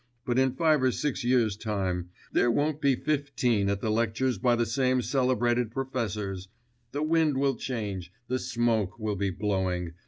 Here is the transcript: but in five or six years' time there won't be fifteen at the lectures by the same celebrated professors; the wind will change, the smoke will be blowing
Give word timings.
but 0.25 0.39
in 0.39 0.55
five 0.55 0.81
or 0.81 0.91
six 0.91 1.23
years' 1.23 1.55
time 1.55 2.09
there 2.31 2.49
won't 2.49 2.81
be 2.81 2.95
fifteen 2.95 3.69
at 3.69 3.81
the 3.81 3.91
lectures 3.91 4.39
by 4.39 4.55
the 4.55 4.65
same 4.65 4.99
celebrated 4.99 5.69
professors; 5.69 6.47
the 6.91 7.03
wind 7.03 7.37
will 7.37 7.53
change, 7.55 8.11
the 8.27 8.39
smoke 8.39 8.97
will 8.97 9.15
be 9.15 9.29
blowing 9.29 9.93